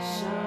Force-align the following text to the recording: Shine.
Shine. 0.00 0.37